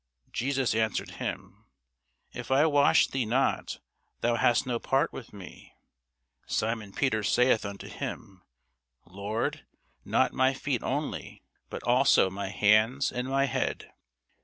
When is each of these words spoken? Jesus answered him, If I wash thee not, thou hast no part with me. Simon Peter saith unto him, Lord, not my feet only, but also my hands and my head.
Jesus 0.31 0.73
answered 0.73 1.11
him, 1.21 1.65
If 2.33 2.49
I 2.49 2.65
wash 2.65 3.05
thee 3.05 3.23
not, 3.23 3.77
thou 4.21 4.33
hast 4.33 4.65
no 4.65 4.79
part 4.79 5.13
with 5.13 5.31
me. 5.31 5.73
Simon 6.47 6.91
Peter 6.91 7.21
saith 7.21 7.65
unto 7.67 7.87
him, 7.87 8.41
Lord, 9.05 9.63
not 10.03 10.33
my 10.33 10.55
feet 10.55 10.81
only, 10.81 11.43
but 11.69 11.83
also 11.83 12.31
my 12.31 12.47
hands 12.49 13.11
and 13.11 13.27
my 13.27 13.45
head. 13.45 13.91